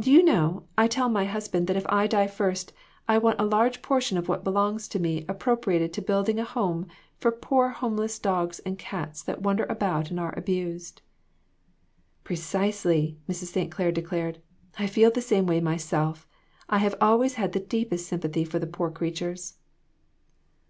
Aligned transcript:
Do 0.00 0.10
you 0.10 0.22
know, 0.22 0.62
I 0.78 0.88
tell 0.88 1.10
my 1.10 1.26
husband 1.26 1.68
if 1.68 1.84
I 1.90 2.06
die 2.06 2.28
first 2.28 2.72
I 3.06 3.18
want 3.18 3.38
a 3.38 3.44
large 3.44 3.82
portion 3.82 4.16
of 4.16 4.26
what 4.26 4.42
belongs 4.42 4.88
to 4.88 4.98
me 4.98 5.24
appro 5.24 5.54
priated 5.60 5.92
to 5.92 6.00
building 6.00 6.38
a 6.38 6.44
home 6.44 6.86
for 7.18 7.30
poor 7.30 7.68
homeless 7.68 8.18
dogs 8.18 8.58
and 8.60 8.78
cats 8.78 9.22
that 9.24 9.42
wander 9.42 9.64
about 9.68 10.10
and 10.10 10.18
are 10.18 10.32
abused." 10.34 11.02
"Precisely," 12.24 13.18
Mrs. 13.28 13.48
St. 13.52 13.70
Clair 13.70 13.92
declared; 13.92 14.40
"I 14.78 14.86
feel 14.86 15.10
the 15.10 15.20
same 15.20 15.46
way 15.46 15.60
myself. 15.60 16.26
I 16.70 16.78
have 16.78 16.94
always 16.98 17.34
had 17.34 17.52
the 17.52 17.60
deepest 17.60 18.08
sympathy 18.08 18.44
for 18.44 18.58
the 18.58 18.66
poor 18.66 18.90
creatures." 18.90 19.58